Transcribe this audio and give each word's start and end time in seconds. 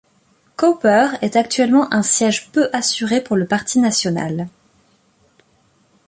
Cowper 0.57 1.09
est 1.21 1.35
actuellement 1.35 1.93
un 1.93 2.01
siège 2.01 2.49
peu 2.51 2.69
assuré 2.73 3.23
pour 3.23 3.35
le 3.35 3.45
Parti 3.45 3.77
national. 3.77 4.47